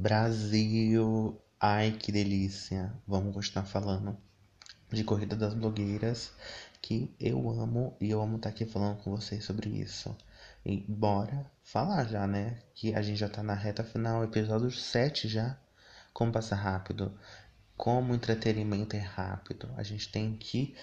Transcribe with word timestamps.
Brasil! 0.00 1.38
Ai 1.60 1.92
que 1.92 2.10
delícia! 2.10 2.90
Vamos 3.06 3.34
continuar 3.34 3.66
falando 3.66 4.16
de 4.90 5.04
Corrida 5.04 5.36
das 5.36 5.52
Blogueiras, 5.52 6.32
que 6.80 7.14
eu 7.20 7.50
amo 7.50 7.94
e 8.00 8.08
eu 8.08 8.22
amo 8.22 8.36
estar 8.36 8.48
aqui 8.48 8.64
falando 8.64 9.02
com 9.02 9.10
vocês 9.10 9.44
sobre 9.44 9.68
isso. 9.68 10.16
E 10.64 10.78
bora 10.88 11.44
falar 11.62 12.06
já, 12.06 12.26
né? 12.26 12.62
Que 12.74 12.94
a 12.94 13.02
gente 13.02 13.18
já 13.18 13.28
tá 13.28 13.42
na 13.42 13.52
reta 13.52 13.84
final, 13.84 14.24
episódio 14.24 14.70
7 14.70 15.28
já. 15.28 15.58
Como 16.14 16.32
passa 16.32 16.54
rápido, 16.54 17.12
como 17.76 18.14
entretenimento 18.14 18.96
é 18.96 19.00
rápido. 19.00 19.68
A 19.76 19.82
gente 19.82 20.10
tem 20.10 20.34
que 20.34 20.74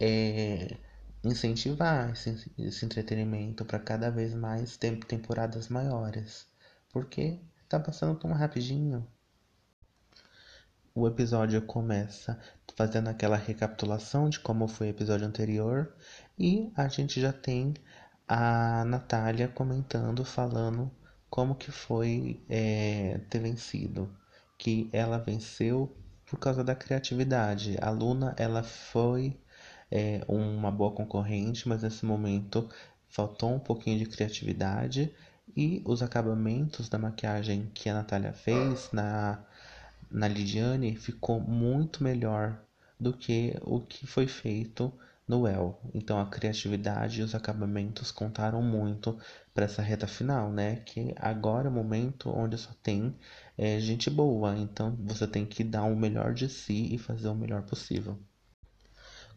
é, 0.00 0.78
incentivar 1.22 2.12
esse, 2.12 2.50
esse 2.56 2.82
entretenimento 2.86 3.62
para 3.62 3.78
cada 3.78 4.10
vez 4.10 4.32
mais 4.32 4.78
temporadas 4.78 5.68
maiores. 5.68 6.46
Porque 6.90 7.38
tá 7.68 7.78
passando 7.80 8.18
tão 8.18 8.32
rapidinho. 8.32 9.06
O 10.94 11.08
episódio 11.08 11.60
começa 11.62 12.38
fazendo 12.76 13.08
aquela 13.08 13.36
recapitulação 13.36 14.28
de 14.28 14.38
como 14.38 14.68
foi 14.68 14.88
o 14.88 14.90
episódio 14.90 15.26
anterior 15.26 15.92
e 16.38 16.72
a 16.76 16.86
gente 16.88 17.20
já 17.20 17.32
tem 17.32 17.74
a 18.28 18.84
Natália 18.84 19.48
comentando, 19.48 20.24
falando 20.24 20.90
como 21.28 21.56
que 21.56 21.72
foi 21.72 22.40
é, 22.48 23.20
ter 23.28 23.40
vencido, 23.40 24.08
que 24.56 24.88
ela 24.92 25.18
venceu 25.18 25.96
por 26.24 26.38
causa 26.38 26.62
da 26.62 26.76
criatividade. 26.76 27.76
A 27.80 27.90
Luna 27.90 28.34
ela 28.38 28.62
foi 28.62 29.36
é, 29.90 30.24
uma 30.28 30.70
boa 30.70 30.92
concorrente, 30.92 31.68
mas 31.68 31.82
nesse 31.82 32.04
momento 32.04 32.68
faltou 33.08 33.52
um 33.52 33.58
pouquinho 33.58 33.98
de 33.98 34.06
criatividade 34.06 35.12
e 35.56 35.82
os 35.84 36.02
acabamentos 36.02 36.88
da 36.88 36.98
maquiagem 36.98 37.70
que 37.74 37.88
a 37.88 37.94
Natália 37.94 38.32
fez 38.32 38.90
na, 38.92 39.44
na 40.10 40.28
Lidiane 40.28 40.96
ficou 40.96 41.40
muito 41.40 42.02
melhor 42.02 42.60
do 42.98 43.12
que 43.12 43.56
o 43.62 43.80
que 43.80 44.06
foi 44.06 44.26
feito 44.26 44.92
no 45.26 45.46
El. 45.46 45.80
Então 45.94 46.20
a 46.20 46.26
criatividade 46.26 47.20
e 47.20 47.22
os 47.24 47.34
acabamentos 47.34 48.10
contaram 48.10 48.62
muito 48.62 49.18
para 49.54 49.64
essa 49.64 49.82
reta 49.82 50.06
final, 50.06 50.52
né? 50.52 50.76
Que 50.76 51.14
agora 51.18 51.68
é 51.68 51.70
o 51.70 51.74
momento 51.74 52.30
onde 52.30 52.58
só 52.58 52.72
tem 52.82 53.14
é, 53.56 53.80
gente 53.80 54.10
boa. 54.10 54.56
Então 54.56 54.96
você 55.00 55.26
tem 55.26 55.46
que 55.46 55.64
dar 55.64 55.84
o 55.84 55.96
melhor 55.96 56.34
de 56.34 56.48
si 56.48 56.94
e 56.94 56.98
fazer 56.98 57.28
o 57.28 57.34
melhor 57.34 57.62
possível. 57.62 58.18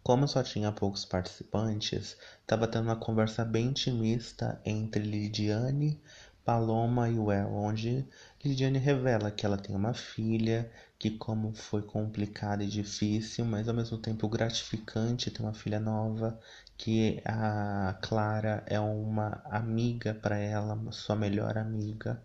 Como 0.07 0.25
só 0.25 0.41
tinha 0.41 0.71
poucos 0.71 1.03
participantes, 1.03 2.15
estava 2.39 2.65
tendo 2.65 2.85
uma 2.85 2.95
conversa 2.95 3.43
bem 3.43 3.65
intimista 3.65 4.57
entre 4.63 5.03
Lidiane, 5.03 6.01
Paloma 6.45 7.09
e 7.09 7.19
Well, 7.19 7.53
onde 7.53 8.07
Lidiane 8.41 8.77
revela 8.79 9.29
que 9.29 9.45
ela 9.45 9.57
tem 9.57 9.75
uma 9.75 9.93
filha, 9.93 10.71
que 10.97 11.11
como 11.11 11.53
foi 11.53 11.81
complicado 11.81 12.63
e 12.63 12.67
difícil, 12.67 13.43
mas 13.43 13.67
ao 13.67 13.73
mesmo 13.73 13.97
tempo 13.97 14.29
gratificante 14.29 15.29
ter 15.29 15.43
uma 15.43 15.53
filha 15.53 15.77
nova, 15.77 16.39
que 16.77 17.21
a 17.25 17.99
Clara 18.01 18.63
é 18.65 18.79
uma 18.79 19.41
amiga 19.43 20.13
para 20.13 20.37
ela, 20.37 20.79
sua 20.93 21.17
melhor 21.17 21.57
amiga. 21.57 22.23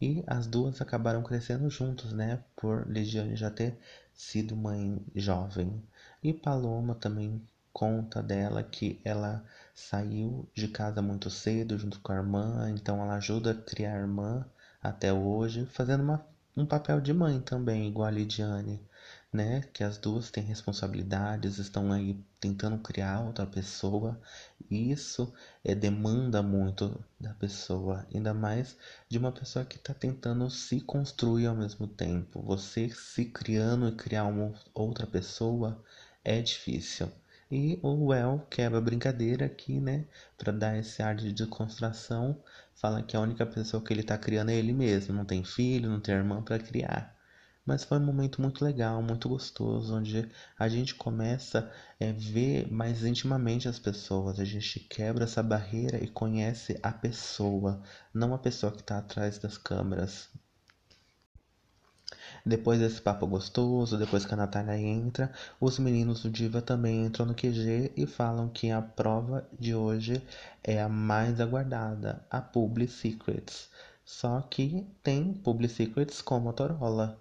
E 0.00 0.22
as 0.24 0.46
duas 0.46 0.80
acabaram 0.80 1.20
crescendo 1.20 1.68
juntos, 1.68 2.12
né? 2.12 2.44
Por 2.54 2.88
Lidiane 2.88 3.34
já 3.34 3.50
ter 3.50 3.76
sido 4.14 4.54
mãe 4.54 5.04
jovem. 5.16 5.82
E 6.24 6.32
Paloma 6.32 6.94
também 6.94 7.46
conta 7.70 8.22
dela 8.22 8.62
que 8.62 8.98
ela 9.04 9.44
saiu 9.74 10.48
de 10.54 10.68
casa 10.68 11.02
muito 11.02 11.28
cedo 11.28 11.76
junto 11.76 12.00
com 12.00 12.12
a 12.12 12.16
irmã, 12.16 12.70
então 12.70 13.02
ela 13.02 13.16
ajuda 13.16 13.50
a 13.50 13.54
criar 13.54 13.96
a 13.96 14.00
irmã 14.00 14.46
até 14.82 15.12
hoje, 15.12 15.66
fazendo 15.66 16.02
uma, 16.02 16.26
um 16.56 16.64
papel 16.64 16.98
de 16.98 17.12
mãe 17.12 17.42
também, 17.42 17.88
igual 17.88 18.08
a 18.08 18.10
Lidiane, 18.10 18.80
né? 19.30 19.62
Que 19.72 19.84
as 19.84 19.98
duas 19.98 20.30
têm 20.30 20.44
responsabilidades, 20.44 21.58
estão 21.58 21.92
aí 21.92 22.18
tentando 22.40 22.78
criar 22.78 23.20
outra 23.20 23.44
pessoa. 23.44 24.18
E 24.70 24.90
isso 24.90 25.30
é, 25.62 25.74
demanda 25.74 26.42
muito 26.42 27.04
da 27.20 27.34
pessoa, 27.34 28.06
ainda 28.14 28.32
mais 28.32 28.78
de 29.08 29.18
uma 29.18 29.30
pessoa 29.32 29.64
que 29.64 29.76
está 29.76 29.92
tentando 29.92 30.48
se 30.48 30.80
construir 30.80 31.46
ao 31.46 31.54
mesmo 31.54 31.86
tempo. 31.86 32.40
Você 32.42 32.88
se 32.88 33.26
criando 33.26 33.88
e 33.88 33.92
criar 33.92 34.24
uma 34.24 34.54
outra 34.72 35.06
pessoa 35.06 35.84
é 36.24 36.40
difícil. 36.40 37.10
E 37.50 37.78
o 37.82 38.06
Well 38.06 38.46
quebra 38.50 38.78
a 38.78 38.80
brincadeira 38.80 39.46
aqui, 39.46 39.78
né? 39.78 40.06
Para 40.36 40.52
dar 40.52 40.78
esse 40.78 41.02
ar 41.02 41.14
de 41.14 41.32
descontração, 41.32 42.42
fala 42.74 43.02
que 43.02 43.16
a 43.16 43.20
única 43.20 43.46
pessoa 43.46 43.84
que 43.84 43.92
ele 43.92 44.02
tá 44.02 44.16
criando 44.18 44.50
é 44.50 44.56
ele 44.56 44.72
mesmo, 44.72 45.14
não 45.14 45.24
tem 45.24 45.44
filho, 45.44 45.90
não 45.90 46.00
tem 46.00 46.14
irmã 46.14 46.42
para 46.42 46.58
criar. 46.58 47.14
Mas 47.66 47.84
foi 47.84 47.98
um 47.98 48.04
momento 48.04 48.42
muito 48.42 48.64
legal, 48.64 49.02
muito 49.02 49.28
gostoso, 49.28 49.94
onde 49.96 50.28
a 50.58 50.68
gente 50.68 50.94
começa 50.94 51.70
a 52.00 52.04
é, 52.04 52.12
ver 52.12 52.70
mais 52.70 53.04
intimamente 53.04 53.68
as 53.68 53.78
pessoas, 53.78 54.38
a 54.38 54.44
gente 54.44 54.80
quebra 54.80 55.24
essa 55.24 55.42
barreira 55.42 56.02
e 56.02 56.08
conhece 56.08 56.78
a 56.82 56.92
pessoa, 56.92 57.82
não 58.12 58.34
a 58.34 58.38
pessoa 58.38 58.72
que 58.72 58.80
está 58.80 58.98
atrás 58.98 59.38
das 59.38 59.56
câmeras, 59.56 60.28
depois 62.46 62.78
desse 62.78 63.00
papo 63.00 63.26
gostoso, 63.26 63.96
depois 63.96 64.26
que 64.26 64.34
a 64.34 64.36
Natália 64.36 64.76
entra, 64.76 65.32
os 65.58 65.78
meninos 65.78 66.22
do 66.22 66.30
Diva 66.30 66.60
também 66.60 67.06
entram 67.06 67.24
no 67.24 67.34
QG 67.34 67.92
e 67.96 68.06
falam 68.06 68.48
que 68.48 68.70
a 68.70 68.82
prova 68.82 69.48
de 69.58 69.74
hoje 69.74 70.22
é 70.62 70.80
a 70.82 70.88
mais 70.88 71.40
aguardada, 71.40 72.24
a 72.30 72.42
Public 72.42 72.92
Secrets. 72.92 73.70
Só 74.04 74.42
que 74.42 74.86
tem 75.02 75.32
Public 75.32 75.72
Secrets 75.72 76.20
com 76.20 76.38
Motorola. 76.38 77.18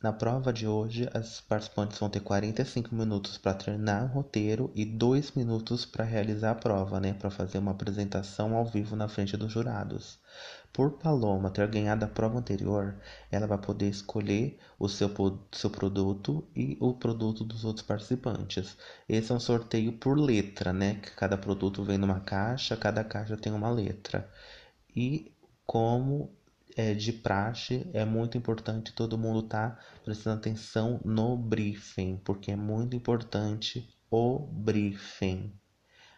Na 0.00 0.12
prova 0.12 0.52
de 0.52 0.66
hoje, 0.66 1.08
as 1.14 1.40
participantes 1.40 1.98
vão 1.98 2.10
ter 2.10 2.20
45 2.20 2.94
minutos 2.94 3.38
para 3.38 3.54
treinar 3.54 4.04
o 4.04 4.14
roteiro 4.14 4.70
e 4.74 4.84
2 4.84 5.32
minutos 5.32 5.86
para 5.86 6.04
realizar 6.04 6.50
a 6.52 6.56
prova, 6.56 6.98
né, 6.98 7.12
para 7.12 7.30
fazer 7.30 7.58
uma 7.58 7.70
apresentação 7.70 8.56
ao 8.56 8.64
vivo 8.64 8.96
na 8.96 9.08
frente 9.08 9.36
dos 9.36 9.52
jurados. 9.52 10.18
Por 10.72 10.92
Paloma 10.92 11.50
ter 11.50 11.68
ganhado 11.68 12.04
a 12.04 12.08
prova 12.08 12.38
anterior, 12.38 12.98
ela 13.30 13.46
vai 13.46 13.58
poder 13.58 13.90
escolher 13.90 14.58
o 14.78 14.88
seu, 14.88 15.10
seu 15.52 15.68
produto 15.68 16.48
e 16.56 16.78
o 16.80 16.94
produto 16.94 17.44
dos 17.44 17.62
outros 17.62 17.86
participantes. 17.86 18.78
Esse 19.06 19.32
é 19.32 19.34
um 19.34 19.40
sorteio 19.40 19.92
por 19.98 20.18
letra, 20.18 20.72
né? 20.72 20.94
Que 20.94 21.10
cada 21.10 21.36
produto 21.36 21.84
vem 21.84 21.98
numa 21.98 22.20
caixa, 22.20 22.74
cada 22.74 23.04
caixa 23.04 23.36
tem 23.36 23.52
uma 23.52 23.70
letra. 23.70 24.30
E 24.96 25.36
como 25.66 26.34
é 26.74 26.94
de 26.94 27.12
praxe, 27.12 27.86
é 27.92 28.04
muito 28.06 28.38
importante 28.38 28.94
todo 28.94 29.18
mundo 29.18 29.40
estar 29.40 29.76
tá 29.76 29.84
prestando 30.02 30.38
atenção 30.38 31.02
no 31.04 31.36
briefing, 31.36 32.16
porque 32.24 32.50
é 32.50 32.56
muito 32.56 32.96
importante 32.96 33.86
o 34.10 34.38
briefing. 34.38 35.52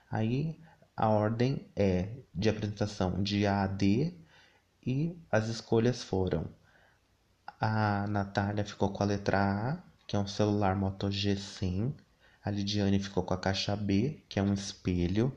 Aí 0.09 0.60
a 0.97 1.09
ordem 1.09 1.69
é 1.75 2.19
de 2.32 2.48
apresentação 2.48 3.21
de 3.21 3.47
A 3.48 3.65
a 3.65 3.66
D 3.66 4.22
e 4.87 5.19
as 5.31 5.49
escolhas 5.49 6.03
foram: 6.03 6.49
a 7.61 8.06
Natália 8.06 8.65
ficou 8.65 8.93
com 8.93 9.03
a 9.03 9.06
letra 9.06 9.39
A, 9.39 9.78
que 10.06 10.17
é 10.17 10.19
um 10.19 10.27
celular 10.27 10.77
Moto 10.77 11.09
G100. 11.09 11.95
A 12.45 12.50
Lidiane 12.50 12.99
ficou 12.99 13.22
com 13.22 13.33
a 13.33 13.39
caixa 13.39 13.75
B, 13.75 14.22
que 14.28 14.39
é 14.39 14.43
um 14.43 14.53
espelho. 14.53 15.34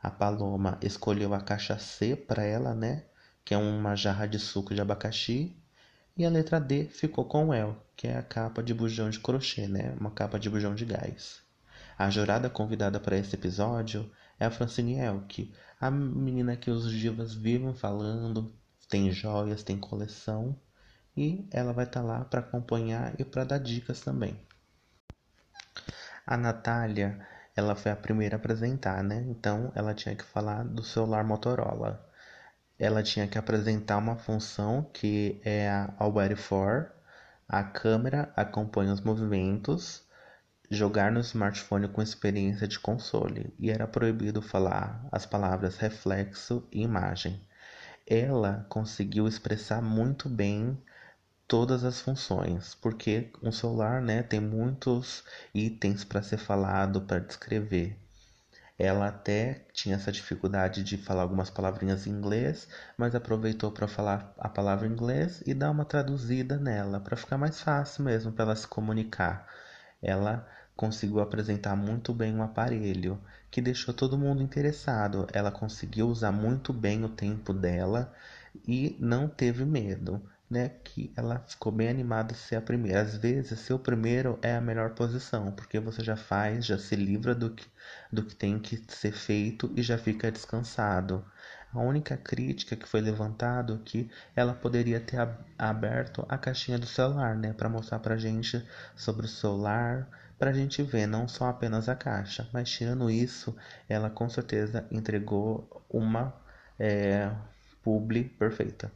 A 0.00 0.10
Paloma 0.10 0.78
escolheu 0.82 1.34
a 1.34 1.40
caixa 1.40 1.78
C 1.78 2.14
para 2.14 2.44
ela, 2.44 2.74
né? 2.74 3.04
Que 3.44 3.54
é 3.54 3.58
uma 3.58 3.96
jarra 3.96 4.26
de 4.26 4.38
suco 4.38 4.74
de 4.74 4.80
abacaxi. 4.80 5.56
E 6.16 6.24
a 6.24 6.30
letra 6.30 6.60
D 6.60 6.84
ficou 6.84 7.24
com 7.24 7.48
o 7.48 7.54
El, 7.54 7.76
que 7.96 8.06
é 8.06 8.16
a 8.16 8.22
capa 8.22 8.62
de 8.62 8.72
bujão 8.72 9.10
de 9.10 9.18
crochê, 9.18 9.66
né? 9.66 9.96
Uma 9.98 10.12
capa 10.12 10.38
de 10.38 10.48
bujão 10.48 10.74
de 10.74 10.84
gás. 10.84 11.42
A 11.98 12.08
jurada 12.10 12.48
convidada 12.48 13.00
para 13.00 13.16
esse 13.16 13.34
episódio 13.34 14.08
é 14.38 14.46
a 14.46 14.50
Francine 14.50 14.98
Elk, 14.98 15.52
a 15.80 15.90
menina 15.90 16.56
que 16.56 16.70
os 16.70 16.90
divas 16.90 17.34
vivem 17.34 17.74
falando, 17.74 18.54
tem 18.84 19.10
joias, 19.10 19.62
tem 19.62 19.78
coleção 19.78 20.58
e 21.16 21.48
ela 21.50 21.72
vai 21.72 21.84
estar 21.84 22.00
tá 22.00 22.06
lá 22.06 22.24
para 22.24 22.40
acompanhar 22.40 23.14
e 23.18 23.24
para 23.24 23.44
dar 23.44 23.58
dicas 23.58 24.00
também. 24.00 24.38
A 26.26 26.36
Natália, 26.36 27.26
ela 27.54 27.74
foi 27.74 27.92
a 27.92 27.96
primeira 27.96 28.36
a 28.36 28.38
apresentar, 28.38 29.02
né? 29.02 29.24
Então 29.28 29.70
ela 29.74 29.94
tinha 29.94 30.14
que 30.16 30.24
falar 30.24 30.64
do 30.64 30.82
celular 30.82 31.24
Motorola. 31.24 32.04
Ela 32.78 33.02
tinha 33.02 33.28
que 33.28 33.38
apresentar 33.38 33.98
uma 33.98 34.16
função 34.16 34.82
que 34.92 35.40
é 35.44 35.68
a 35.68 35.94
Already 35.98 36.36
For. 36.36 36.90
A 37.48 37.62
câmera 37.62 38.32
acompanha 38.34 38.92
os 38.92 39.00
movimentos, 39.00 40.02
jogar 40.70 41.12
no 41.12 41.20
smartphone 41.20 41.88
com 41.88 42.02
experiência 42.02 42.66
de 42.66 42.80
console 42.80 43.54
e 43.58 43.70
era 43.70 43.86
proibido 43.86 44.42
falar 44.42 45.06
as 45.12 45.26
palavras 45.26 45.76
reflexo 45.76 46.66
e 46.72 46.82
imagem 46.82 47.40
ela 48.06 48.66
conseguiu 48.68 49.26
expressar 49.28 49.82
muito 49.82 50.28
bem 50.28 50.78
todas 51.46 51.84
as 51.84 52.00
funções, 52.00 52.74
porque 52.74 53.30
um 53.42 53.52
celular, 53.52 54.00
né, 54.00 54.22
tem 54.22 54.40
muitos 54.40 55.24
itens 55.54 56.04
para 56.04 56.22
ser 56.22 56.38
falado, 56.38 57.02
para 57.02 57.20
descrever. 57.20 57.98
Ela 58.78 59.08
até 59.08 59.66
tinha 59.72 59.94
essa 59.96 60.10
dificuldade 60.10 60.82
de 60.82 60.96
falar 60.96 61.22
algumas 61.22 61.48
palavrinhas 61.48 62.06
em 62.06 62.10
inglês, 62.10 62.68
mas 62.98 63.14
aproveitou 63.14 63.70
para 63.70 63.86
falar 63.86 64.34
a 64.38 64.48
palavra 64.48 64.86
em 64.86 64.90
inglês 64.90 65.42
e 65.46 65.54
dar 65.54 65.70
uma 65.70 65.84
traduzida 65.84 66.58
nela, 66.58 66.98
para 67.00 67.16
ficar 67.16 67.38
mais 67.38 67.60
fácil 67.60 68.04
mesmo 68.04 68.32
para 68.32 68.46
ela 68.46 68.56
se 68.56 68.66
comunicar. 68.66 69.46
Ela 70.02 70.46
conseguiu 70.76 71.20
apresentar 71.20 71.76
muito 71.76 72.12
bem 72.12 72.34
um 72.34 72.42
aparelho 72.42 73.20
que 73.50 73.60
deixou 73.62 73.94
todo 73.94 74.18
mundo 74.18 74.42
interessado. 74.42 75.26
Ela 75.32 75.50
conseguiu 75.50 76.08
usar 76.08 76.32
muito 76.32 76.72
bem 76.72 77.04
o 77.04 77.08
tempo 77.08 77.52
dela 77.52 78.12
e 78.66 78.96
não 79.00 79.28
teve 79.28 79.64
medo 79.64 80.22
né, 80.50 80.68
que 80.84 81.12
ela 81.16 81.40
ficou 81.48 81.72
bem 81.72 81.88
animada 81.88 82.32
de 82.32 82.38
ser 82.38 82.56
a 82.56 82.62
primeira. 82.62 83.00
Às 83.02 83.16
vezes, 83.16 83.58
ser 83.58 83.72
o 83.72 83.78
primeiro 83.78 84.38
é 84.42 84.54
a 84.54 84.60
melhor 84.60 84.90
posição, 84.90 85.50
porque 85.52 85.80
você 85.80 86.02
já 86.04 86.16
faz, 86.16 86.66
já 86.66 86.78
se 86.78 86.94
livra 86.94 87.34
do 87.34 87.50
que, 87.50 87.66
do 88.12 88.22
que 88.24 88.34
tem 88.36 88.58
que 88.58 88.82
ser 88.88 89.12
feito 89.12 89.72
e 89.76 89.82
já 89.82 89.98
fica 89.98 90.30
descansado. 90.30 91.24
A 91.72 91.80
única 91.80 92.16
crítica 92.16 92.76
que 92.76 92.88
foi 92.88 93.00
levantado 93.00 93.74
é 93.74 93.84
que 93.84 94.10
ela 94.36 94.54
poderia 94.54 95.00
ter 95.00 95.18
aberto 95.58 96.24
a 96.28 96.38
caixinha 96.38 96.78
do 96.78 96.86
celular, 96.86 97.34
né, 97.36 97.52
para 97.52 97.68
mostrar 97.68 97.98
pra 97.98 98.16
gente 98.16 98.64
sobre 98.94 99.26
o 99.26 99.28
celular, 99.28 100.08
pra 100.38 100.52
gente 100.52 100.82
ver 100.82 101.06
não 101.06 101.26
só 101.28 101.48
apenas 101.48 101.88
a 101.88 101.94
caixa, 101.94 102.48
mas 102.52 102.70
tirando 102.70 103.10
isso, 103.10 103.54
ela 103.88 104.10
com 104.10 104.28
certeza 104.28 104.86
entregou 104.90 105.84
uma 105.88 106.34
é, 106.78 107.30
publi 107.82 108.24
perfeita. 108.24 108.90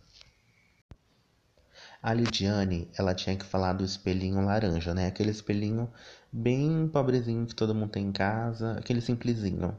A 2.02 2.12
Lidiane, 2.12 2.88
ela 2.96 3.14
tinha 3.14 3.36
que 3.36 3.44
falar 3.44 3.72
do 3.72 3.84
espelhinho 3.84 4.40
laranja, 4.40 4.94
né? 4.94 5.06
Aquele 5.06 5.30
espelhinho 5.30 5.90
bem 6.32 6.88
pobrezinho 6.88 7.46
que 7.46 7.54
todo 7.54 7.74
mundo 7.74 7.90
tem 7.90 8.06
em 8.06 8.12
casa, 8.12 8.72
aquele 8.78 9.00
simplesinho. 9.00 9.76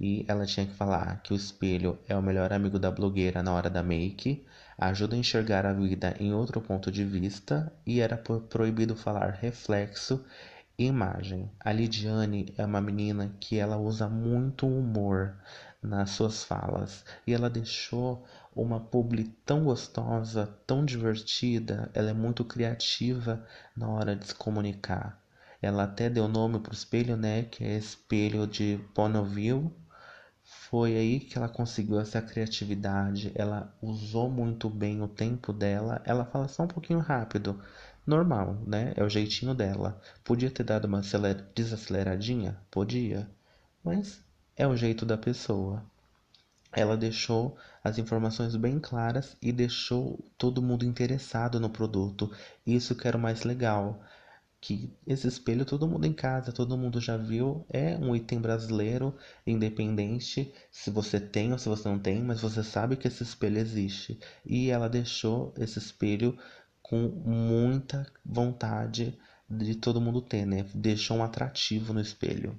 E 0.00 0.24
ela 0.28 0.46
tinha 0.46 0.64
que 0.66 0.74
falar 0.74 1.20
que 1.22 1.32
o 1.32 1.36
espelho 1.36 1.98
é 2.08 2.16
o 2.16 2.22
melhor 2.22 2.52
amigo 2.52 2.78
da 2.78 2.90
blogueira 2.90 3.42
na 3.42 3.52
hora 3.52 3.68
da 3.68 3.82
make, 3.82 4.46
ajuda 4.78 5.16
a 5.16 5.18
enxergar 5.18 5.66
a 5.66 5.72
vida 5.72 6.14
em 6.20 6.32
outro 6.32 6.60
ponto 6.60 6.90
de 6.90 7.04
vista 7.04 7.72
e 7.84 8.00
era 8.00 8.16
proibido 8.16 8.94
falar 8.94 9.30
reflexo 9.30 10.24
imagem. 10.78 11.50
A 11.58 11.72
Lidiane 11.72 12.54
é 12.56 12.64
uma 12.64 12.80
menina 12.80 13.34
que 13.40 13.58
ela 13.58 13.76
usa 13.76 14.08
muito 14.08 14.66
humor 14.66 15.34
nas 15.82 16.10
suas 16.10 16.44
falas 16.44 17.04
e 17.26 17.34
ela 17.34 17.50
deixou 17.50 18.24
uma 18.54 18.78
publi 18.80 19.24
tão 19.44 19.64
gostosa, 19.64 20.46
tão 20.66 20.84
divertida, 20.84 21.90
ela 21.94 22.10
é 22.10 22.14
muito 22.14 22.44
criativa 22.44 23.44
na 23.76 23.88
hora 23.88 24.14
de 24.14 24.26
se 24.28 24.34
comunicar. 24.34 25.20
Ela 25.60 25.84
até 25.84 26.08
deu 26.08 26.28
nome 26.28 26.60
pro 26.60 26.72
espelho, 26.72 27.16
né, 27.16 27.42
que 27.42 27.64
é 27.64 27.76
espelho 27.76 28.46
de 28.46 28.78
Bonneville. 28.94 29.70
Foi 30.44 30.96
aí 30.96 31.20
que 31.20 31.36
ela 31.36 31.48
conseguiu 31.48 32.00
essa 32.00 32.22
criatividade, 32.22 33.32
ela 33.34 33.74
usou 33.82 34.30
muito 34.30 34.70
bem 34.70 35.02
o 35.02 35.08
tempo 35.08 35.52
dela. 35.52 36.00
Ela 36.04 36.24
fala 36.24 36.48
só 36.48 36.62
um 36.64 36.68
pouquinho 36.68 37.00
rápido, 37.00 37.60
normal, 38.08 38.62
né? 38.66 38.92
É 38.96 39.04
o 39.04 39.08
jeitinho 39.08 39.54
dela. 39.54 40.00
Podia 40.24 40.50
ter 40.50 40.64
dado 40.64 40.86
uma 40.86 41.02
desaceleradinha? 41.54 42.58
Podia. 42.70 43.28
Mas 43.84 44.20
é 44.56 44.66
o 44.66 44.76
jeito 44.76 45.06
da 45.06 45.16
pessoa 45.16 45.84
ela 46.72 46.96
deixou 46.96 47.56
as 47.82 47.98
informações 47.98 48.54
bem 48.54 48.78
claras 48.78 49.36
e 49.40 49.52
deixou 49.52 50.22
todo 50.36 50.62
mundo 50.62 50.84
interessado 50.84 51.58
no 51.58 51.70
produto. 51.70 52.30
Isso 52.66 52.94
que 52.94 53.08
era 53.08 53.16
o 53.16 53.20
mais 53.20 53.42
legal. 53.42 54.02
Que 54.60 54.92
esse 55.06 55.26
espelho 55.26 55.64
todo 55.64 55.86
mundo 55.86 56.04
em 56.04 56.12
casa, 56.12 56.52
todo 56.52 56.76
mundo 56.76 57.00
já 57.00 57.16
viu, 57.16 57.64
é 57.70 57.96
um 57.96 58.14
item 58.14 58.40
brasileiro, 58.40 59.14
independente 59.46 60.52
se 60.70 60.90
você 60.90 61.20
tem 61.20 61.52
ou 61.52 61.58
se 61.58 61.68
você 61.68 61.88
não 61.88 61.98
tem, 61.98 62.22
mas 62.22 62.40
você 62.40 62.62
sabe 62.62 62.96
que 62.96 63.06
esse 63.08 63.22
espelho 63.22 63.58
existe. 63.58 64.18
E 64.44 64.68
ela 64.70 64.88
deixou 64.88 65.54
esse 65.56 65.78
espelho 65.78 66.36
com 66.88 66.96
muita 66.96 68.06
vontade 68.24 69.18
de 69.48 69.74
todo 69.74 70.00
mundo 70.00 70.22
ter, 70.22 70.46
né? 70.46 70.64
Deixou 70.74 71.18
um 71.18 71.22
atrativo 71.22 71.92
no 71.92 72.00
espelho. 72.00 72.58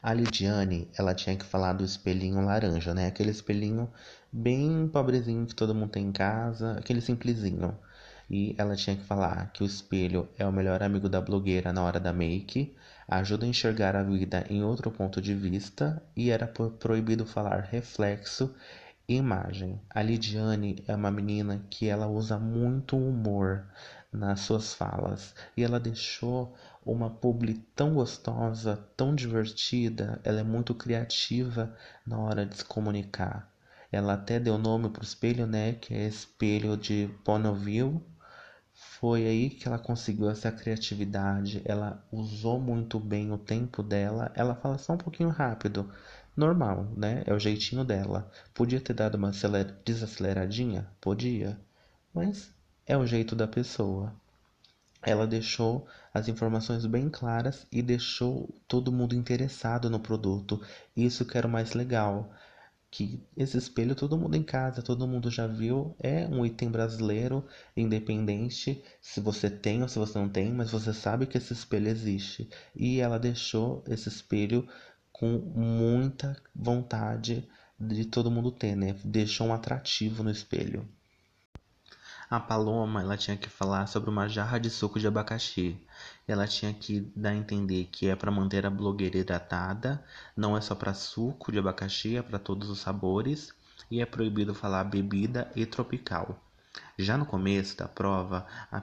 A 0.00 0.12
Lidiane, 0.12 0.88
ela 0.96 1.14
tinha 1.14 1.36
que 1.36 1.44
falar 1.44 1.72
do 1.72 1.84
espelhinho 1.84 2.40
laranja, 2.44 2.94
né? 2.94 3.06
Aquele 3.06 3.30
espelhinho 3.30 3.90
bem 4.32 4.88
pobrezinho 4.88 5.46
que 5.46 5.54
todo 5.54 5.74
mundo 5.74 5.90
tem 5.90 6.06
em 6.06 6.12
casa, 6.12 6.78
aquele 6.78 7.00
simplesinho. 7.00 7.76
E 8.30 8.54
ela 8.56 8.76
tinha 8.76 8.96
que 8.96 9.04
falar 9.04 9.50
que 9.52 9.62
o 9.62 9.66
espelho 9.66 10.28
é 10.38 10.46
o 10.46 10.52
melhor 10.52 10.82
amigo 10.82 11.08
da 11.08 11.20
blogueira 11.20 11.72
na 11.72 11.82
hora 11.82 11.98
da 11.98 12.12
make, 12.12 12.74
ajuda 13.08 13.44
a 13.44 13.48
enxergar 13.48 13.96
a 13.96 14.02
vida 14.02 14.46
em 14.48 14.62
outro 14.62 14.90
ponto 14.90 15.20
de 15.20 15.34
vista 15.34 16.02
e 16.16 16.30
era 16.30 16.46
proibido 16.46 17.26
falar 17.26 17.60
reflexo 17.60 18.54
imagem. 19.08 19.80
A 19.90 20.02
Lidiane 20.02 20.82
é 20.86 20.94
uma 20.94 21.10
menina 21.10 21.64
que 21.70 21.88
ela 21.88 22.06
usa 22.06 22.38
muito 22.38 22.96
humor 22.96 23.66
nas 24.12 24.40
suas 24.40 24.72
falas 24.72 25.34
e 25.56 25.62
ela 25.62 25.80
deixou 25.80 26.54
uma 26.84 27.10
publi 27.10 27.54
tão 27.74 27.94
gostosa, 27.94 28.76
tão 28.96 29.14
divertida, 29.14 30.20
ela 30.24 30.40
é 30.40 30.44
muito 30.44 30.74
criativa 30.74 31.74
na 32.06 32.18
hora 32.18 32.46
de 32.46 32.58
se 32.58 32.64
comunicar. 32.64 33.50
Ela 33.90 34.14
até 34.14 34.40
deu 34.40 34.58
nome 34.58 34.88
pro 34.88 35.04
espelho, 35.04 35.46
né, 35.46 35.74
que 35.74 35.94
é 35.94 36.06
espelho 36.06 36.76
de 36.76 37.08
Bonneville. 37.24 38.00
Foi 38.72 39.24
aí 39.24 39.50
que 39.50 39.68
ela 39.68 39.78
conseguiu 39.78 40.28
essa 40.28 40.50
criatividade, 40.50 41.62
ela 41.64 42.04
usou 42.10 42.58
muito 42.60 42.98
bem 42.98 43.30
o 43.30 43.38
tempo 43.38 43.82
dela. 43.82 44.32
Ela 44.34 44.54
fala 44.54 44.78
só 44.78 44.94
um 44.94 44.98
pouquinho 44.98 45.28
rápido, 45.28 45.90
normal, 46.36 46.92
né? 46.96 47.22
É 47.26 47.32
o 47.32 47.38
jeitinho 47.38 47.84
dela. 47.84 48.30
Podia 48.52 48.80
ter 48.80 48.94
dado 48.94 49.16
uma 49.16 49.32
desaceleradinha? 49.84 50.88
Podia. 51.00 51.58
Mas 52.12 52.52
é 52.86 52.96
o 52.96 53.06
jeito 53.06 53.34
da 53.36 53.46
pessoa 53.46 54.14
ela 55.04 55.26
deixou 55.26 55.86
as 56.12 56.28
informações 56.28 56.86
bem 56.86 57.08
claras 57.10 57.66
e 57.70 57.82
deixou 57.82 58.54
todo 58.66 58.92
mundo 58.92 59.14
interessado 59.14 59.90
no 59.90 60.00
produto. 60.00 60.60
Isso 60.96 61.24
que 61.24 61.36
era 61.36 61.46
o 61.46 61.50
mais 61.50 61.74
legal. 61.74 62.32
Que 62.90 63.22
esse 63.36 63.58
espelho 63.58 63.94
todo 63.94 64.16
mundo 64.16 64.36
em 64.36 64.42
casa, 64.42 64.80
todo 64.80 65.06
mundo 65.06 65.30
já 65.30 65.46
viu, 65.46 65.96
é 65.98 66.26
um 66.28 66.46
item 66.46 66.70
brasileiro, 66.70 67.44
independente 67.76 68.82
se 69.00 69.20
você 69.20 69.50
tem 69.50 69.82
ou 69.82 69.88
se 69.88 69.98
você 69.98 70.16
não 70.16 70.28
tem, 70.28 70.52
mas 70.52 70.70
você 70.70 70.92
sabe 70.92 71.26
que 71.26 71.36
esse 71.36 71.52
espelho 71.52 71.88
existe. 71.88 72.48
E 72.74 73.00
ela 73.00 73.18
deixou 73.18 73.82
esse 73.88 74.08
espelho 74.08 74.66
com 75.14 75.38
muita 75.54 76.36
vontade 76.52 77.48
de 77.78 78.04
todo 78.04 78.32
mundo 78.32 78.50
ter, 78.50 78.74
né? 78.74 78.96
Deixou 79.04 79.46
um 79.46 79.54
atrativo 79.54 80.24
no 80.24 80.30
espelho. 80.30 80.88
A 82.28 82.40
Paloma, 82.40 83.00
ela 83.00 83.16
tinha 83.16 83.36
que 83.36 83.48
falar 83.48 83.86
sobre 83.86 84.10
uma 84.10 84.28
jarra 84.28 84.58
de 84.58 84.68
suco 84.68 84.98
de 84.98 85.06
abacaxi. 85.06 85.80
Ela 86.26 86.48
tinha 86.48 86.74
que 86.74 87.12
dar 87.14 87.30
a 87.30 87.36
entender 87.36 87.84
que 87.92 88.08
é 88.08 88.16
para 88.16 88.32
manter 88.32 88.66
a 88.66 88.70
blogueira 88.70 89.16
hidratada, 89.16 90.04
não 90.36 90.56
é 90.56 90.60
só 90.60 90.74
para 90.74 90.92
suco 90.92 91.52
de 91.52 91.60
abacaxi, 91.60 92.16
é 92.16 92.22
para 92.22 92.40
todos 92.40 92.68
os 92.68 92.80
sabores 92.80 93.54
e 93.88 94.00
é 94.00 94.06
proibido 94.06 94.52
falar 94.52 94.82
bebida 94.82 95.48
e 95.54 95.64
tropical. 95.64 96.42
Já 96.98 97.16
no 97.16 97.24
começo 97.24 97.76
da 97.76 97.86
prova, 97.86 98.48
a 98.68 98.80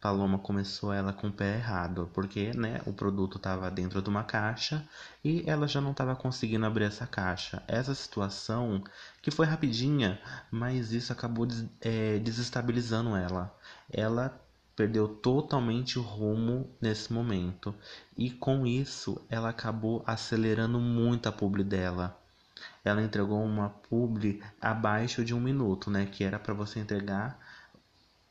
Paloma 0.00 0.38
começou 0.38 0.92
ela 0.92 1.12
com 1.12 1.26
o 1.26 1.32
pé 1.32 1.56
errado, 1.56 2.08
porque 2.14 2.52
né, 2.56 2.80
o 2.86 2.92
produto 2.92 3.36
estava 3.36 3.68
dentro 3.68 4.00
de 4.00 4.08
uma 4.08 4.22
caixa 4.22 4.86
e 5.24 5.42
ela 5.44 5.66
já 5.66 5.80
não 5.80 5.90
estava 5.90 6.14
conseguindo 6.14 6.64
abrir 6.64 6.84
essa 6.84 7.06
caixa. 7.06 7.62
Essa 7.66 7.94
situação, 7.94 8.82
que 9.20 9.32
foi 9.32 9.46
rapidinha, 9.46 10.20
mas 10.52 10.92
isso 10.92 11.12
acabou 11.12 11.48
é, 11.80 12.18
desestabilizando 12.20 13.16
ela. 13.16 13.52
Ela 13.90 14.40
perdeu 14.76 15.08
totalmente 15.08 15.98
o 15.98 16.02
rumo 16.02 16.70
nesse 16.80 17.12
momento 17.12 17.74
e 18.16 18.30
com 18.30 18.64
isso 18.64 19.20
ela 19.28 19.48
acabou 19.48 20.04
acelerando 20.06 20.78
muito 20.78 21.28
a 21.28 21.32
publi 21.32 21.64
dela. 21.64 22.16
Ela 22.84 23.02
entregou 23.02 23.42
uma 23.44 23.68
publi 23.68 24.40
abaixo 24.60 25.24
de 25.24 25.34
um 25.34 25.40
minuto, 25.40 25.90
né, 25.90 26.06
que 26.06 26.22
era 26.22 26.38
para 26.38 26.54
você 26.54 26.78
entregar 26.78 27.36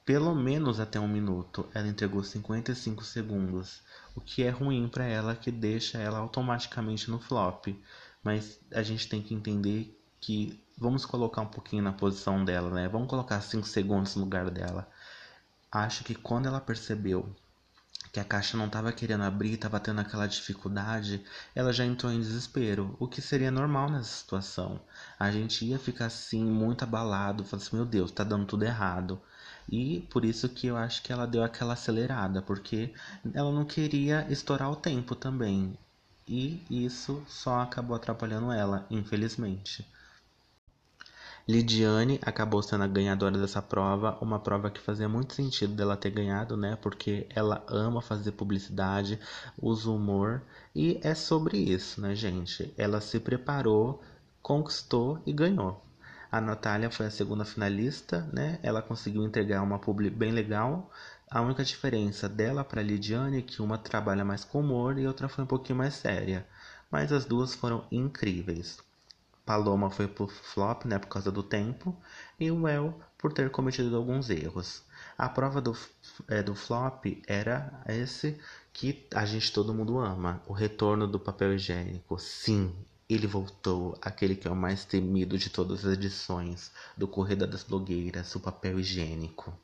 pelo 0.07 0.33
menos 0.33 0.79
até 0.79 0.97
um 0.97 1.07
minuto. 1.07 1.67
Ela 1.73 1.89
entregou 1.89 2.23
55 2.23 3.03
segundos, 3.03 3.81
o 4.15 4.21
que 4.21 4.41
é 4.41 4.49
ruim 4.49 4.87
para 4.87 5.03
ela, 5.03 5.35
que 5.35 5.51
deixa 5.51 5.97
ela 5.97 6.19
automaticamente 6.19 7.11
no 7.11 7.19
flop. 7.19 7.67
Mas 8.23 8.57
a 8.71 8.81
gente 8.81 9.09
tem 9.09 9.21
que 9.21 9.33
entender 9.33 10.01
que 10.21 10.63
vamos 10.77 11.05
colocar 11.05 11.41
um 11.41 11.47
pouquinho 11.47 11.83
na 11.83 11.91
posição 11.91 12.45
dela, 12.45 12.69
né? 12.69 12.87
Vamos 12.87 13.09
colocar 13.09 13.41
5 13.41 13.67
segundos 13.67 14.15
no 14.15 14.23
lugar 14.23 14.49
dela. 14.49 14.89
Acho 15.69 16.05
que 16.05 16.15
quando 16.15 16.45
ela 16.45 16.61
percebeu 16.61 17.35
que 18.13 18.21
a 18.21 18.23
caixa 18.23 18.55
não 18.55 18.67
estava 18.67 18.93
querendo 18.93 19.25
abrir, 19.25 19.55
estava 19.55 19.77
tendo 19.77 19.99
aquela 19.99 20.25
dificuldade, 20.25 21.21
ela 21.53 21.73
já 21.73 21.85
entrou 21.85 22.13
em 22.13 22.21
desespero, 22.21 22.95
o 22.97 23.09
que 23.09 23.21
seria 23.21 23.51
normal 23.51 23.89
nessa 23.89 24.15
situação. 24.15 24.79
A 25.19 25.29
gente 25.31 25.65
ia 25.65 25.77
ficar 25.77 26.05
assim 26.05 26.45
muito 26.45 26.83
abalado, 26.83 27.43
falando 27.43 27.65
assim, 27.65 27.75
meu 27.75 27.85
Deus, 27.85 28.09
tá 28.09 28.23
dando 28.23 28.45
tudo 28.45 28.63
errado. 28.63 29.21
E 29.69 30.01
por 30.09 30.25
isso 30.25 30.49
que 30.49 30.67
eu 30.67 30.75
acho 30.77 31.01
que 31.03 31.11
ela 31.11 31.25
deu 31.27 31.43
aquela 31.43 31.73
acelerada, 31.73 32.41
porque 32.41 32.93
ela 33.33 33.51
não 33.51 33.65
queria 33.65 34.25
estourar 34.29 34.71
o 34.71 34.75
tempo 34.75 35.15
também. 35.15 35.77
e 36.27 36.63
isso 36.69 37.23
só 37.27 37.61
acabou 37.61 37.95
atrapalhando 37.95 38.51
ela, 38.51 38.85
infelizmente. 38.89 39.85
Lidiane 41.47 42.19
acabou 42.21 42.61
sendo 42.61 42.83
a 42.83 42.87
ganhadora 42.87 43.39
dessa 43.39 43.59
prova, 43.59 44.17
uma 44.21 44.39
prova 44.39 44.69
que 44.69 44.79
fazia 44.79 45.09
muito 45.09 45.33
sentido 45.33 45.73
dela 45.73 45.97
ter 45.97 46.11
ganhado, 46.11 46.55
né? 46.55 46.75
Porque 46.75 47.25
ela 47.31 47.65
ama 47.67 48.01
fazer 48.03 48.33
publicidade, 48.33 49.19
usa 49.59 49.89
humor 49.89 50.43
e 50.75 50.99
é 51.01 51.15
sobre 51.15 51.57
isso, 51.57 52.01
né, 52.01 52.13
gente? 52.13 52.71
Ela 52.77 53.01
se 53.01 53.19
preparou, 53.19 54.03
conquistou 54.43 55.19
e 55.25 55.33
ganhou. 55.33 55.86
A 56.37 56.41
Natália 56.41 56.91
foi 56.91 57.07
a 57.07 57.09
segunda 57.09 57.43
finalista, 57.43 58.29
né? 58.31 58.59
Ela 58.61 58.79
conseguiu 58.79 59.23
entregar 59.25 59.63
uma 59.63 59.79
publi 59.79 60.11
bem 60.11 60.31
legal. 60.31 60.91
A 61.31 61.41
única 61.41 61.63
diferença 61.63 62.29
dela 62.29 62.63
para 62.63 62.83
Lidiane 62.83 63.39
é 63.39 63.41
que 63.41 63.59
uma 63.59 63.75
trabalha 63.75 64.23
mais 64.23 64.45
com 64.45 64.59
humor 64.59 64.99
e 64.99 65.07
outra 65.07 65.27
foi 65.27 65.43
um 65.43 65.47
pouquinho 65.47 65.79
mais 65.79 65.95
séria. 65.95 66.47
Mas 66.91 67.11
as 67.11 67.25
duas 67.25 67.55
foram 67.55 67.87
incríveis. 67.91 68.77
Paloma 69.43 69.89
foi 69.89 70.07
pro 70.07 70.27
flop, 70.27 70.85
né, 70.85 70.99
por 70.99 71.07
causa 71.07 71.31
do 71.31 71.41
tempo, 71.41 71.97
e 72.39 72.51
o 72.51 72.67
El 72.67 72.93
por 73.17 73.33
ter 73.33 73.49
cometido 73.49 73.97
alguns 73.97 74.29
erros. 74.29 74.83
A 75.17 75.27
prova 75.27 75.59
do, 75.59 75.75
é, 76.27 76.43
do 76.43 76.53
flop 76.53 77.03
era 77.25 77.81
esse 77.87 78.39
que 78.71 79.07
a 79.11 79.25
gente 79.25 79.51
todo 79.51 79.73
mundo 79.73 79.97
ama, 79.97 80.39
o 80.45 80.53
retorno 80.53 81.07
do 81.07 81.19
papel 81.19 81.55
higiênico. 81.55 82.19
Sim, 82.19 82.75
ele 83.09 83.25
voltou, 83.25 83.97
aquele 84.01 84.35
que 84.35 84.47
é 84.47 84.51
o 84.51 84.55
mais 84.55 84.83
temido 84.83 85.37
de 85.37 85.49
todas 85.49 85.85
as 85.85 85.93
edições 85.93 86.71
do 86.97 87.07
Corrida 87.07 87.47
das 87.47 87.63
Blogueiras, 87.63 88.35
o 88.35 88.39
papel 88.39 88.79
higiênico. 88.79 89.57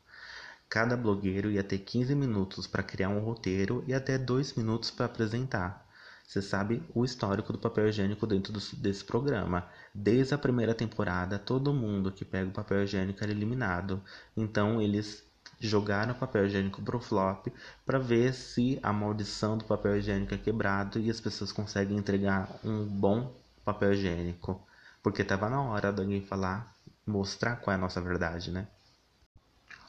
Cada 0.69 0.95
blogueiro 0.95 1.51
ia 1.51 1.63
ter 1.63 1.79
15 1.79 2.15
minutos 2.15 2.65
para 2.67 2.81
criar 2.81 3.09
um 3.09 3.19
roteiro 3.19 3.83
e 3.85 3.93
até 3.93 4.17
2 4.17 4.53
minutos 4.53 4.89
para 4.89 5.05
apresentar. 5.05 5.85
Você 6.25 6.41
sabe 6.41 6.81
o 6.95 7.03
histórico 7.03 7.51
do 7.51 7.59
papel 7.59 7.89
higiênico 7.89 8.25
dentro 8.25 8.53
do, 8.53 8.59
desse 8.77 9.03
programa. 9.03 9.69
Desde 9.93 10.33
a 10.33 10.37
primeira 10.37 10.73
temporada, 10.73 11.37
todo 11.37 11.73
mundo 11.73 12.11
que 12.11 12.25
pega 12.25 12.49
o 12.49 12.53
papel 12.53 12.83
higiênico 12.83 13.23
era 13.23 13.31
eliminado. 13.31 14.01
Então 14.35 14.81
eles 14.81 15.23
jogaram 15.67 16.13
o 16.13 16.15
papel 16.15 16.45
higiênico 16.45 16.81
pro 16.81 16.99
flop 16.99 17.47
para 17.85 17.99
ver 17.99 18.33
se 18.33 18.79
a 18.83 18.91
maldição 18.91 19.57
do 19.57 19.63
papel 19.63 19.97
higiênico 19.97 20.33
é 20.33 20.37
quebrado 20.37 20.99
e 20.99 21.09
as 21.09 21.21
pessoas 21.21 21.51
conseguem 21.51 21.97
entregar 21.97 22.49
um 22.63 22.85
bom 22.85 23.33
papel 23.63 23.93
higiênico. 23.93 24.61
Porque 25.01 25.23
tava 25.23 25.49
na 25.49 25.61
hora 25.61 25.91
de 25.91 26.01
alguém 26.01 26.21
falar, 26.21 26.73
mostrar 27.05 27.57
qual 27.57 27.73
é 27.73 27.77
a 27.77 27.81
nossa 27.81 28.01
verdade, 28.01 28.51
né? 28.51 28.67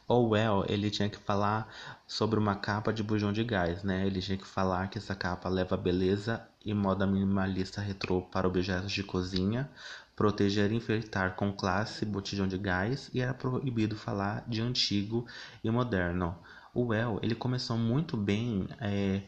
Orwell, 0.07 0.67
ele 0.69 0.91
tinha 0.91 1.09
que 1.09 1.17
falar 1.17 1.73
sobre 2.07 2.39
uma 2.39 2.55
capa 2.55 2.93
de 2.93 3.03
bujão 3.03 3.33
de 3.33 3.43
gás, 3.43 3.83
né? 3.83 4.07
Ele 4.07 4.21
tinha 4.21 4.37
que 4.37 4.47
falar 4.47 4.89
que 4.89 4.99
essa 4.99 5.15
capa 5.15 5.49
leva 5.49 5.77
beleza 5.77 6.47
e 6.65 6.75
moda 6.75 7.07
minimalista 7.07 7.81
retrô 7.81 8.21
para 8.21 8.47
objetos 8.47 8.93
de 8.93 9.03
cozinha, 9.03 9.71
proteger 10.17 10.71
e 10.71 10.77
enfeitar 10.77 11.35
com 11.37 11.53
classe 11.53 12.05
botijão 12.05 12.47
de 12.47 12.59
gás 12.59 13.11
e 13.13 13.21
era 13.21 13.35
proibido 13.35 13.97
falar 13.97 14.45
de 14.47 14.61
antigo 14.61 15.27
e 15.63 15.71
moderno. 15.71 16.37
O 16.73 16.87
Well, 16.87 17.21
ele 17.23 17.35
começou 17.35 17.77
muito 17.77 18.17
bem 18.17 18.67
é, 18.81 19.23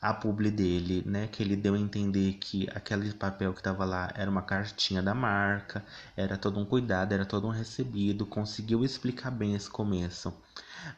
a 0.00 0.14
publi 0.14 0.50
dele, 0.50 1.02
né? 1.06 1.28
Que 1.28 1.42
ele 1.42 1.54
deu 1.54 1.74
a 1.74 1.78
entender 1.78 2.34
que 2.34 2.68
aquele 2.74 3.12
papel 3.12 3.52
que 3.52 3.60
estava 3.60 3.84
lá 3.84 4.10
era 4.14 4.30
uma 4.30 4.42
cartinha 4.42 5.02
da 5.02 5.14
marca, 5.14 5.84
era 6.16 6.36
todo 6.38 6.58
um 6.58 6.64
cuidado, 6.64 7.12
era 7.12 7.26
todo 7.26 7.46
um 7.46 7.50
recebido, 7.50 8.24
conseguiu 8.24 8.82
explicar 8.84 9.30
bem 9.30 9.54
esse 9.54 9.68
começo. 9.68 10.34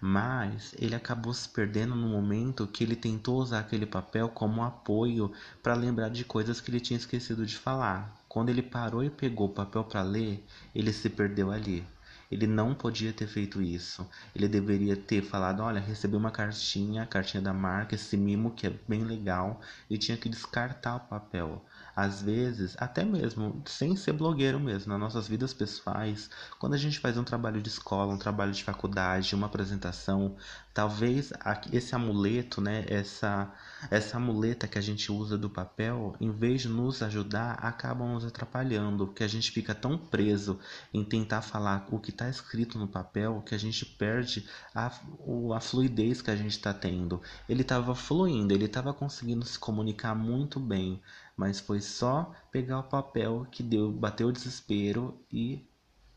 Mas 0.00 0.74
ele 0.78 0.94
acabou 0.94 1.34
se 1.34 1.48
perdendo 1.48 1.94
no 1.96 2.08
momento 2.08 2.66
que 2.66 2.84
ele 2.84 2.94
tentou 2.94 3.40
usar 3.40 3.60
aquele 3.60 3.86
papel 3.86 4.28
como 4.28 4.62
apoio 4.62 5.32
para 5.62 5.74
lembrar 5.74 6.08
de 6.08 6.24
coisas 6.24 6.60
que 6.60 6.70
ele 6.70 6.80
tinha 6.80 6.96
esquecido 6.96 7.44
de 7.44 7.56
falar. 7.56 8.21
Quando 8.32 8.48
ele 8.48 8.62
parou 8.62 9.04
e 9.04 9.10
pegou 9.10 9.48
o 9.48 9.52
papel 9.52 9.84
para 9.84 10.00
ler, 10.00 10.42
ele 10.74 10.90
se 10.90 11.10
perdeu 11.10 11.50
ali. 11.50 11.86
Ele 12.30 12.46
não 12.46 12.74
podia 12.74 13.12
ter 13.12 13.26
feito 13.26 13.60
isso. 13.60 14.08
Ele 14.34 14.48
deveria 14.48 14.96
ter 14.96 15.20
falado: 15.20 15.62
olha, 15.62 15.78
recebi 15.78 16.16
uma 16.16 16.30
cartinha, 16.30 17.02
a 17.02 17.06
cartinha 17.06 17.42
da 17.42 17.52
marca, 17.52 17.94
esse 17.94 18.16
mimo 18.16 18.52
que 18.52 18.66
é 18.66 18.70
bem 18.88 19.04
legal, 19.04 19.60
e 19.90 19.98
tinha 19.98 20.16
que 20.16 20.30
descartar 20.30 20.96
o 20.96 21.00
papel. 21.00 21.62
Às 21.94 22.22
vezes, 22.22 22.74
até 22.78 23.04
mesmo 23.04 23.62
sem 23.66 23.94
ser 23.96 24.14
blogueiro 24.14 24.58
mesmo, 24.58 24.90
nas 24.90 25.00
nossas 25.00 25.28
vidas 25.28 25.52
pessoais, 25.52 26.30
quando 26.58 26.72
a 26.72 26.78
gente 26.78 27.00
faz 27.00 27.18
um 27.18 27.24
trabalho 27.24 27.60
de 27.60 27.68
escola, 27.68 28.14
um 28.14 28.18
trabalho 28.18 28.52
de 28.52 28.64
faculdade, 28.64 29.34
uma 29.34 29.46
apresentação, 29.46 30.34
talvez 30.74 31.32
esse 31.72 31.94
amuleto, 31.94 32.60
né, 32.60 32.84
essa 32.88 33.52
essa 33.90 34.18
muleta 34.18 34.68
que 34.68 34.78
a 34.78 34.80
gente 34.80 35.10
usa 35.10 35.36
do 35.36 35.50
papel, 35.50 36.14
em 36.20 36.30
vez 36.30 36.62
de 36.62 36.68
nos 36.68 37.02
ajudar, 37.02 37.54
acaba 37.54 38.06
nos 38.06 38.24
atrapalhando, 38.24 39.06
porque 39.06 39.24
a 39.24 39.28
gente 39.28 39.50
fica 39.50 39.74
tão 39.74 39.98
preso 39.98 40.58
em 40.94 41.04
tentar 41.04 41.42
falar 41.42 41.86
o 41.90 41.98
que 41.98 42.10
está 42.10 42.28
escrito 42.28 42.78
no 42.78 42.86
papel 42.86 43.42
que 43.44 43.54
a 43.54 43.58
gente 43.58 43.84
perde 43.84 44.48
a, 44.74 44.92
a 45.54 45.60
fluidez 45.60 46.22
que 46.22 46.30
a 46.30 46.36
gente 46.36 46.52
está 46.52 46.72
tendo. 46.72 47.20
Ele 47.48 47.62
estava 47.62 47.94
fluindo, 47.94 48.54
ele 48.54 48.66
estava 48.66 48.94
conseguindo 48.94 49.44
se 49.44 49.58
comunicar 49.58 50.14
muito 50.14 50.60
bem, 50.60 51.00
mas 51.36 51.58
foi 51.60 51.80
só 51.80 52.32
pegar 52.50 52.80
o 52.80 52.84
papel 52.84 53.46
que 53.50 53.62
deu, 53.62 53.90
bateu 53.90 54.28
o 54.28 54.32
desespero 54.32 55.20
e 55.30 55.66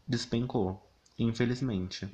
despencou, 0.08 0.88
infelizmente. 1.18 2.08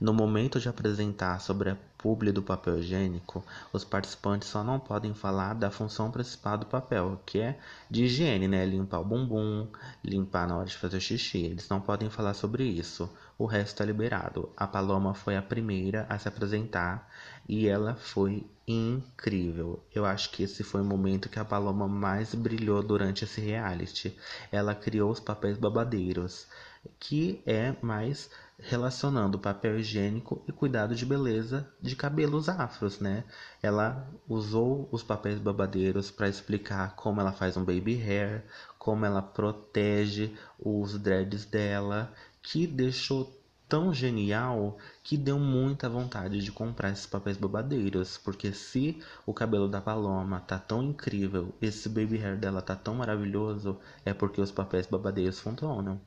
No 0.00 0.14
momento 0.14 0.60
de 0.60 0.68
apresentar 0.68 1.40
sobre 1.40 1.70
a 1.70 1.76
publi 1.98 2.30
do 2.30 2.40
papel 2.40 2.78
higiênico, 2.78 3.44
os 3.72 3.82
participantes 3.82 4.46
só 4.46 4.62
não 4.62 4.78
podem 4.78 5.12
falar 5.12 5.54
da 5.54 5.72
função 5.72 6.08
principal 6.08 6.56
do 6.56 6.66
papel, 6.66 7.20
que 7.26 7.40
é 7.40 7.58
de 7.90 8.04
higiene, 8.04 8.46
né? 8.46 8.64
Limpar 8.64 9.00
o 9.00 9.04
bumbum, 9.04 9.66
limpar 10.04 10.46
na 10.46 10.56
hora 10.56 10.66
de 10.66 10.76
fazer 10.76 11.00
xixi. 11.00 11.38
Eles 11.38 11.68
não 11.68 11.80
podem 11.80 12.08
falar 12.08 12.34
sobre 12.34 12.62
isso. 12.62 13.10
O 13.36 13.44
resto 13.44 13.82
é 13.82 13.86
liberado. 13.86 14.48
A 14.56 14.68
Paloma 14.68 15.14
foi 15.14 15.36
a 15.36 15.42
primeira 15.42 16.06
a 16.08 16.16
se 16.16 16.28
apresentar 16.28 17.10
e 17.48 17.66
ela 17.66 17.96
foi 17.96 18.46
incrível. 18.68 19.82
Eu 19.92 20.04
acho 20.04 20.30
que 20.30 20.44
esse 20.44 20.62
foi 20.62 20.80
o 20.80 20.84
momento 20.84 21.28
que 21.28 21.40
a 21.40 21.44
Paloma 21.44 21.88
mais 21.88 22.34
brilhou 22.34 22.82
durante 22.84 23.24
esse 23.24 23.40
reality. 23.40 24.16
Ela 24.52 24.74
criou 24.74 25.10
os 25.10 25.18
papéis 25.18 25.58
babadeiros, 25.58 26.46
que 27.00 27.42
é 27.46 27.74
mais 27.82 28.30
relacionando 28.60 29.38
papel 29.38 29.78
higiênico 29.78 30.42
e 30.48 30.52
cuidado 30.52 30.94
de 30.94 31.06
beleza 31.06 31.72
de 31.80 31.94
cabelos 31.94 32.48
afros, 32.48 32.98
né? 32.98 33.24
Ela 33.62 34.10
usou 34.28 34.88
os 34.90 35.02
papéis 35.02 35.38
babadeiros 35.38 36.10
para 36.10 36.28
explicar 36.28 36.96
como 36.96 37.20
ela 37.20 37.32
faz 37.32 37.56
um 37.56 37.64
baby 37.64 37.94
hair, 37.94 38.44
como 38.78 39.06
ela 39.06 39.22
protege 39.22 40.34
os 40.58 40.98
dreads 40.98 41.44
dela, 41.44 42.12
que 42.42 42.66
deixou 42.66 43.38
tão 43.68 43.92
genial 43.92 44.78
que 45.04 45.16
deu 45.16 45.38
muita 45.38 45.88
vontade 45.88 46.42
de 46.42 46.50
comprar 46.50 46.90
esses 46.90 47.06
papéis 47.06 47.36
babadeiros, 47.36 48.18
porque 48.18 48.52
se 48.52 49.00
o 49.26 49.34
cabelo 49.34 49.68
da 49.68 49.80
Paloma 49.80 50.40
tá 50.40 50.58
tão 50.58 50.82
incrível, 50.82 51.54
esse 51.60 51.88
baby 51.88 52.16
hair 52.16 52.36
dela 52.36 52.62
tá 52.62 52.74
tão 52.74 52.94
maravilhoso, 52.94 53.78
é 54.04 54.14
porque 54.14 54.40
os 54.40 54.50
papéis 54.50 54.86
babadeiros 54.86 55.38
funcionam. 55.38 56.00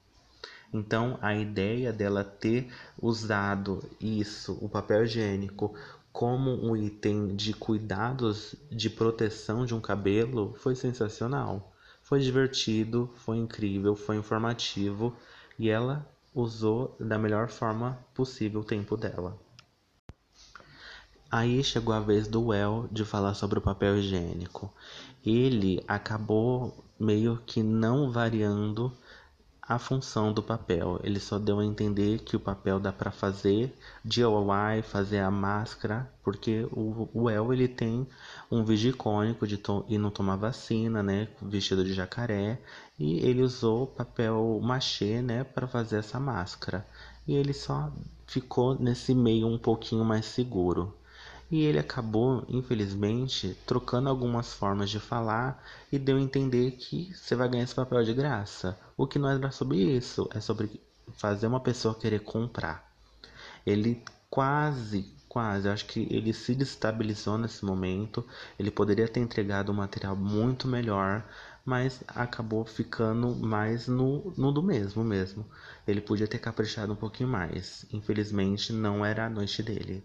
Então, 0.74 1.18
a 1.22 1.36
ideia 1.36 1.92
dela 1.92 2.24
ter 2.24 2.72
usado 3.02 3.84
isso, 4.00 4.58
o 4.62 4.70
papel 4.70 5.04
higiênico, 5.04 5.74
como 6.12 6.52
um 6.52 6.76
item 6.76 7.36
de 7.36 7.54
cuidados 7.54 8.56
de 8.70 8.90
proteção 8.90 9.66
de 9.66 9.74
um 9.74 9.82
cabelo 9.82 10.54
foi 10.58 10.76
sensacional. 10.76 11.74
Foi 12.02 12.20
divertido, 12.20 13.10
foi 13.16 13.38
incrível, 13.38 13.96
foi 13.96 14.18
informativo 14.18 15.16
e 15.58 15.70
ela 15.70 16.06
usou 16.34 16.96
da 17.00 17.18
melhor 17.18 17.50
forma 17.50 17.98
possível 18.14 18.62
o 18.62 18.66
tempo 18.66 18.98
dela. 18.98 19.38
Aí 21.30 21.64
chegou 21.64 21.94
a 21.94 22.00
vez 22.02 22.28
do 22.28 22.48
Well 22.48 22.90
de 22.92 23.06
falar 23.06 23.34
sobre 23.34 23.60
o 23.60 23.62
papel 23.62 23.98
higiênico. 23.98 24.74
Ele 25.26 25.82
acabou 25.88 26.84
meio 27.00 27.42
que 27.46 27.64
não 27.64 28.12
variando 28.12 28.92
a 29.62 29.78
função 29.80 30.34
do 30.34 30.42
papel. 30.44 31.00
Ele 31.04 31.20
só 31.20 31.38
deu 31.40 31.60
a 31.60 31.66
entender 31.66 32.20
que 32.20 32.36
o 32.36 32.40
papel 32.40 32.80
dá 32.80 32.92
para 32.92 33.12
fazer 33.12 33.76
DIY, 34.04 34.82
fazer 34.84 35.20
a 35.20 35.32
máscara, 35.32 36.12
porque 36.24 36.68
o, 36.72 37.10
o 37.14 37.30
El 37.30 37.54
ele 37.54 37.68
tem 37.68 38.08
um 38.52 38.64
vídeo 38.64 38.90
icônico 38.90 39.48
de 39.48 39.62
ir 39.88 39.98
não 39.98 40.10
tomar 40.12 40.36
vacina, 40.36 41.02
né, 41.04 41.28
vestido 41.42 41.84
de 41.84 41.94
jacaré, 41.94 42.60
e 43.00 43.20
ele 43.20 43.42
usou 43.42 43.88
papel 43.88 44.60
machê, 44.62 45.22
né, 45.22 45.44
para 45.44 45.68
fazer 45.68 45.98
essa 45.98 46.20
máscara. 46.20 46.86
E 47.28 47.36
ele 47.36 47.54
só 47.54 47.92
ficou 48.28 48.76
nesse 48.76 49.14
meio 49.14 49.48
um 49.48 49.58
pouquinho 49.58 50.04
mais 50.04 50.26
seguro. 50.26 50.94
E 51.52 51.64
ele 51.64 51.78
acabou, 51.78 52.46
infelizmente, 52.48 53.58
trocando 53.68 54.10
algumas 54.10 54.54
formas 54.54 54.90
de 54.90 55.00
falar 55.00 55.64
e 55.92 56.00
deu 56.00 56.18
a 56.18 56.22
entender 56.22 56.72
que 56.72 57.14
você 57.14 57.36
vai 57.36 57.50
ganhar 57.50 57.64
esse 57.64 57.76
papel 57.76 58.04
de 58.04 58.14
graça. 58.14 58.80
O 58.98 59.06
que 59.06 59.20
não 59.20 59.30
é 59.30 59.52
sobre 59.52 59.78
isso, 59.78 60.30
é 60.34 60.40
sobre 60.40 60.82
fazer 61.14 61.48
uma 61.48 61.60
pessoa 61.60 61.94
querer 61.94 62.22
comprar. 62.22 62.90
Ele 63.66 64.02
quase 64.30 65.14
quase. 65.32 65.70
Acho 65.70 65.86
que 65.86 66.08
ele 66.10 66.34
se 66.34 66.54
destabilizou 66.54 67.38
nesse 67.38 67.64
momento. 67.64 68.26
Ele 68.60 68.70
poderia 68.70 69.08
ter 69.08 69.22
entregado 69.22 69.72
um 69.72 69.76
material 69.76 70.14
muito 70.14 70.68
melhor, 70.68 71.26
mas 71.64 72.04
acabou 72.06 72.66
ficando 72.66 73.34
mais 73.34 73.88
no, 73.88 74.34
no 74.38 74.52
do 74.52 74.62
mesmo 74.62 75.06
mesmo. 75.06 75.46
Ele 75.88 76.02
podia 76.02 76.28
ter 76.28 76.40
caprichado 76.40 76.92
um 76.92 76.98
pouquinho 76.98 77.30
mais. 77.30 77.86
Infelizmente, 77.94 78.74
não 78.74 79.06
era 79.06 79.26
a 79.26 79.30
noite 79.30 79.64
dele. 79.64 80.04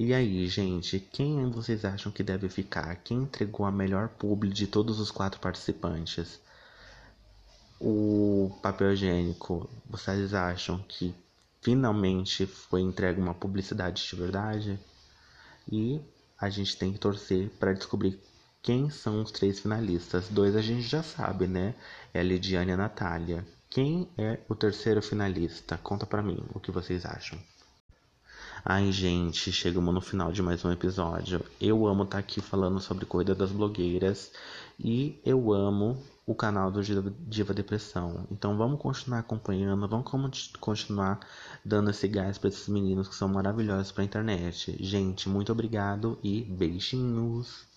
E 0.00 0.14
aí, 0.14 0.46
gente, 0.46 1.00
quem 1.00 1.50
vocês 1.50 1.84
acham 1.84 2.12
que 2.12 2.22
deve 2.22 2.48
ficar? 2.48 2.94
Quem 3.02 3.22
entregou 3.22 3.66
a 3.66 3.72
melhor 3.72 4.08
publi 4.10 4.48
de 4.48 4.68
todos 4.68 5.00
os 5.00 5.10
quatro 5.10 5.40
participantes? 5.40 6.40
O 7.80 8.56
papel 8.62 8.92
higiênico, 8.92 9.68
vocês 9.90 10.32
acham 10.34 10.78
que 10.86 11.12
finalmente 11.60 12.46
foi 12.46 12.80
entregue 12.80 13.20
uma 13.20 13.34
publicidade 13.34 14.06
de 14.08 14.14
verdade? 14.14 14.78
E 15.68 16.00
a 16.40 16.48
gente 16.48 16.76
tem 16.76 16.92
que 16.92 17.00
torcer 17.00 17.50
para 17.58 17.72
descobrir 17.72 18.20
quem 18.62 18.90
são 18.90 19.20
os 19.20 19.32
três 19.32 19.58
finalistas. 19.58 20.28
Dois 20.28 20.54
a 20.54 20.62
gente 20.62 20.82
já 20.82 21.02
sabe, 21.02 21.48
né? 21.48 21.74
É 22.14 22.20
a 22.20 22.22
Lidiane 22.22 22.70
e 22.70 22.74
a 22.74 22.76
Natália. 22.76 23.44
Quem 23.68 24.08
é 24.16 24.38
o 24.48 24.54
terceiro 24.54 25.02
finalista? 25.02 25.76
Conta 25.76 26.06
para 26.06 26.22
mim 26.22 26.38
o 26.54 26.60
que 26.60 26.70
vocês 26.70 27.04
acham. 27.04 27.36
Ai, 28.64 28.90
gente, 28.90 29.52
chegamos 29.52 29.94
no 29.94 30.00
final 30.00 30.32
de 30.32 30.42
mais 30.42 30.64
um 30.64 30.72
episódio. 30.72 31.40
Eu 31.60 31.86
amo 31.86 32.02
estar 32.02 32.16
tá 32.16 32.18
aqui 32.18 32.40
falando 32.40 32.80
sobre 32.80 33.06
coisa 33.06 33.34
das 33.34 33.52
blogueiras 33.52 34.32
e 34.78 35.20
eu 35.24 35.52
amo 35.52 35.96
o 36.26 36.34
canal 36.34 36.70
do 36.70 36.82
Diva 36.82 37.54
Depressão. 37.54 38.26
Então 38.30 38.56
vamos 38.56 38.80
continuar 38.80 39.20
acompanhando, 39.20 39.86
vamos 39.86 40.52
continuar 40.60 41.20
dando 41.64 41.90
esse 41.90 42.08
gás 42.08 42.36
para 42.36 42.48
esses 42.48 42.68
meninos 42.68 43.08
que 43.08 43.14
são 43.14 43.28
maravilhosos 43.28 43.92
para 43.92 44.02
a 44.02 44.06
internet. 44.06 44.76
Gente, 44.80 45.28
muito 45.28 45.52
obrigado 45.52 46.18
e 46.22 46.42
beijinhos. 46.42 47.67